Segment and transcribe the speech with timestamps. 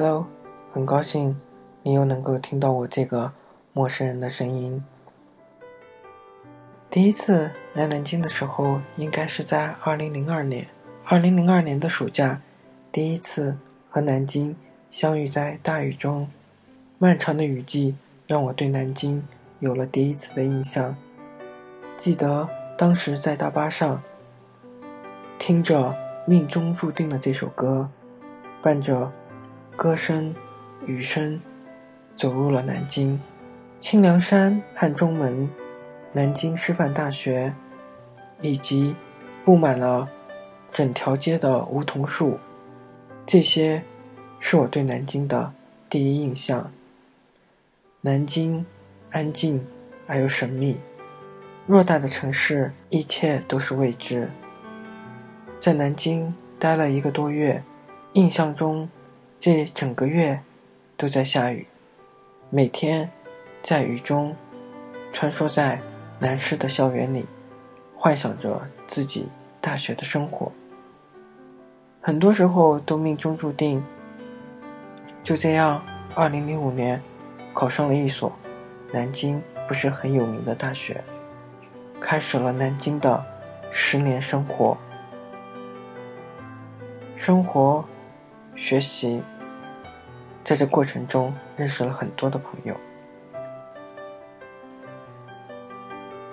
[0.00, 0.24] Hello，
[0.72, 1.36] 很高兴
[1.82, 3.32] 你又能够听到我这个
[3.72, 4.80] 陌生人的声音。
[6.88, 10.68] 第一次来南京的时候，应该是在二零零二年。
[11.04, 12.40] 二零零二年的暑假，
[12.92, 13.58] 第一次
[13.90, 14.54] 和南京
[14.88, 16.30] 相遇在大雨中。
[16.98, 17.96] 漫长的雨季
[18.28, 19.20] 让我对南京
[19.58, 20.94] 有了第一次的印象。
[21.96, 24.00] 记得当时在大巴上，
[25.40, 25.90] 听着
[26.24, 27.90] 《命中注定》的这首歌，
[28.62, 29.10] 伴着
[29.78, 30.34] 歌声、
[30.86, 31.40] 雨声，
[32.16, 33.16] 走入了南京。
[33.78, 35.48] 清凉山、汉中门、
[36.12, 37.54] 南京师范大学，
[38.40, 38.96] 以及
[39.44, 40.08] 布满了
[40.68, 42.40] 整条街的梧桐树，
[43.24, 43.80] 这些
[44.40, 45.52] 是我对南京的
[45.88, 46.72] 第一印象。
[48.00, 48.66] 南京，
[49.12, 49.64] 安静
[50.08, 50.76] 而又神秘。
[51.68, 54.28] 偌大的城市，一切都是未知。
[55.60, 57.62] 在南京待了一个多月，
[58.14, 58.88] 印象中，
[59.40, 60.40] 这整个月
[60.96, 61.66] 都在下雨。
[62.50, 63.08] 每天
[63.62, 64.34] 在雨中
[65.12, 65.80] 穿梭在
[66.18, 67.24] 南师的校园里，
[67.96, 69.28] 幻想着自己
[69.60, 70.50] 大学的生活。
[72.00, 73.80] 很多时候都命中注定。
[75.22, 75.84] 就这样，
[76.16, 77.00] 二零零五年
[77.54, 78.32] 考上了一所
[78.92, 81.04] 南京不是很有名的大学。
[82.00, 83.24] 开始了南京的
[83.70, 84.76] 十年生活，
[87.14, 87.84] 生活、
[88.58, 89.22] 学习，
[90.42, 92.76] 在这过程中认识了很多的朋友，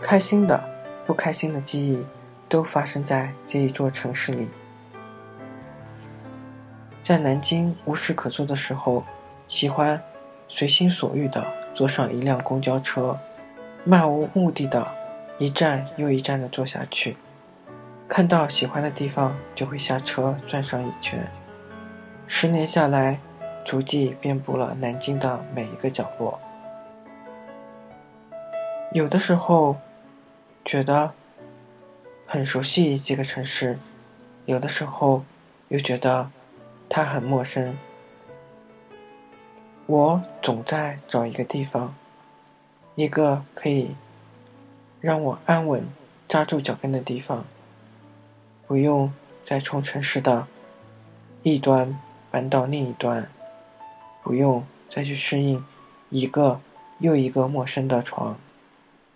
[0.00, 0.58] 开心的、
[1.06, 2.04] 不开心的记忆
[2.48, 4.48] 都发生在这一座城市里。
[7.02, 9.04] 在南京无事可做的时候，
[9.46, 10.02] 喜欢
[10.48, 13.16] 随心所欲的坐上一辆公交车，
[13.84, 14.84] 漫无目的的。
[15.36, 17.16] 一站又一站的坐下去，
[18.08, 21.28] 看到喜欢的地方就会下车转上一圈。
[22.26, 23.18] 十年下来，
[23.64, 26.38] 足迹遍布了南京的每一个角落。
[28.92, 29.76] 有的时候
[30.64, 31.12] 觉得
[32.26, 33.78] 很熟悉这个城市，
[34.46, 35.24] 有的时候
[35.68, 36.30] 又觉得
[36.88, 37.76] 它很陌生。
[39.86, 41.94] 我总在找一个地方，
[42.94, 43.94] 一个可以。
[45.00, 45.86] 让我安稳
[46.26, 47.44] 扎住脚跟的地方，
[48.66, 49.12] 不用
[49.44, 50.46] 再从城市的
[51.42, 52.00] 一端
[52.34, 53.30] 搬到另一端，
[54.24, 55.64] 不用再去适应
[56.10, 56.60] 一个
[56.98, 58.36] 又一个陌生的床，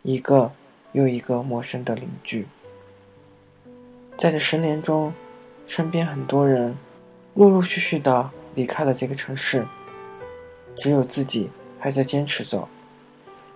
[0.05, 0.53] 一个
[0.93, 2.47] 又一个陌生的邻居。
[4.17, 5.13] 在这十年中，
[5.67, 6.77] 身边很多人
[7.35, 9.67] 陆陆续续的离开了这个城市，
[10.77, 12.69] 只有自己还在坚持着，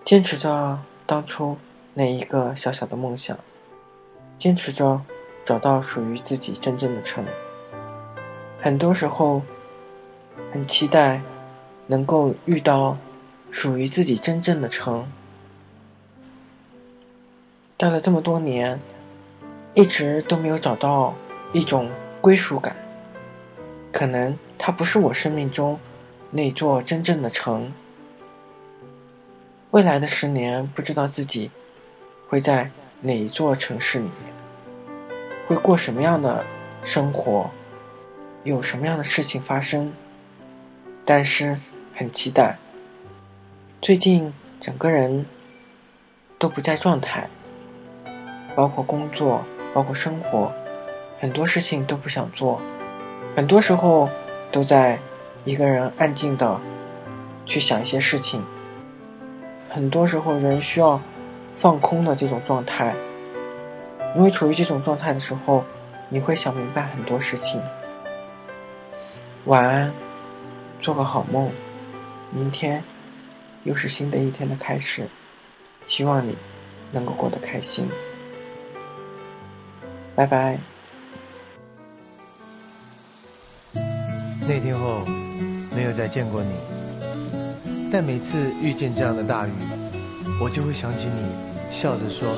[0.03, 1.55] 坚持着当初。
[1.93, 3.37] 那一个小小的梦想，
[4.37, 5.01] 坚持着
[5.45, 7.23] 找到属于自己真正的城。
[8.63, 9.41] 很多时候，
[10.53, 11.19] 很期待
[11.85, 12.97] 能够遇到
[13.51, 15.05] 属于自己真正的城。
[17.75, 18.79] 待了这么多年，
[19.73, 21.13] 一直都没有找到
[21.51, 21.91] 一种
[22.21, 22.73] 归属感。
[23.91, 25.77] 可能它不是我生命中
[26.31, 27.69] 那座真正的城。
[29.71, 31.51] 未来的十年，不知道自己。
[32.29, 32.71] 会在
[33.01, 34.33] 哪一座城市里面？
[35.47, 36.45] 会过什么样的
[36.85, 37.51] 生活？
[38.43, 39.91] 有什么样的事情发生？
[41.05, 41.57] 但是
[41.95, 42.57] 很期待。
[43.81, 45.25] 最近整个人
[46.37, 47.27] 都不在状态，
[48.55, 49.43] 包括工作，
[49.73, 50.51] 包括生活，
[51.19, 52.61] 很多事情都不想做。
[53.35, 54.09] 很多时候
[54.51, 54.99] 都在
[55.45, 56.59] 一个人安静的
[57.45, 58.43] 去想一些事情。
[59.69, 61.01] 很多时候人需要。
[61.55, 62.95] 放空的这种状态，
[64.15, 65.63] 因为处于这种状态的时候，
[66.09, 67.61] 你会想明白很多事情。
[69.45, 69.91] 晚安，
[70.79, 71.51] 做个好梦，
[72.31, 72.81] 明天
[73.65, 75.05] 又是新的一天的开始，
[75.85, 76.33] 希望你
[76.93, 77.85] 能够过得开心。
[80.15, 80.57] 拜拜。
[84.47, 85.03] 那天后
[85.75, 86.53] 没有再见过你，
[87.91, 89.51] 但每次遇见这样的大雨。
[90.41, 92.29] 我就会想起你，笑着说：“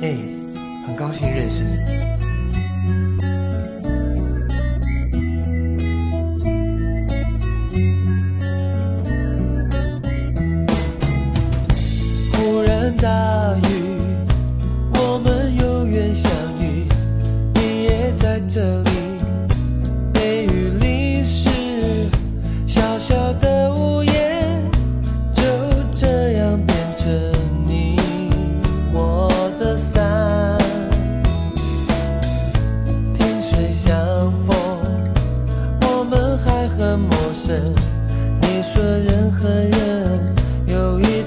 [0.00, 0.16] 哎，
[0.86, 2.08] 很高兴认识你。”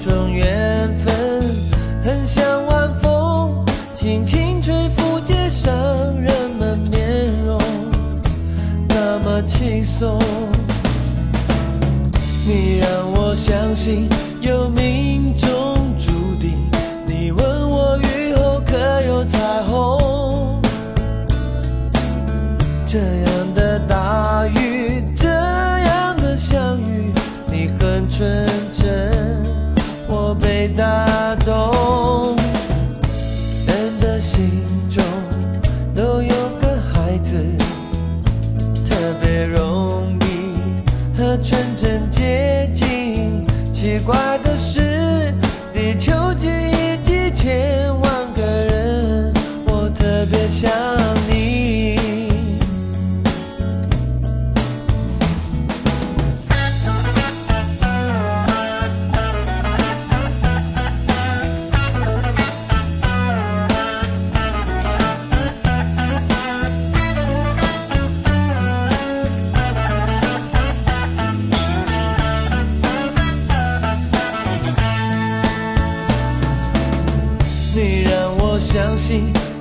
[0.03, 1.13] 种缘分，
[2.03, 3.63] 很像晚风，
[3.93, 5.71] 轻轻吹拂街上
[6.19, 7.61] 人们面容，
[8.89, 10.19] 那么轻松。
[12.47, 14.09] 你让我相信
[14.41, 14.90] 有命。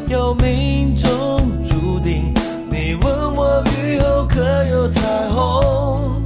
[0.09, 1.09] 有命中
[1.63, 2.35] 注定
[2.71, 5.01] 你问我雨后可有彩
[5.31, 6.23] 虹？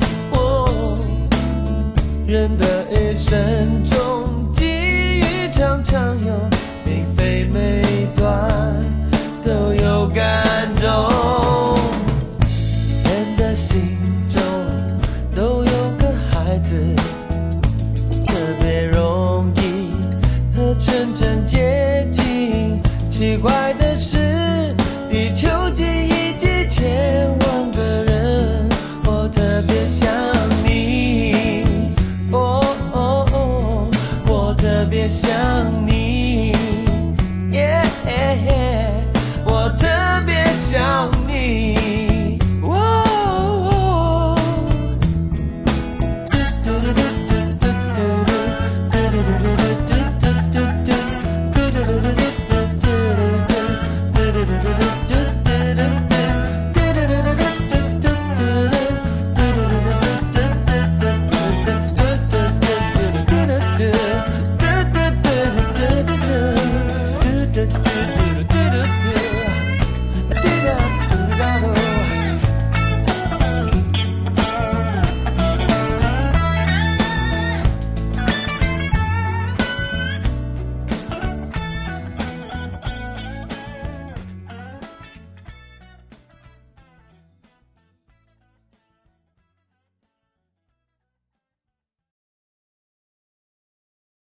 [2.27, 3.64] 人的一生。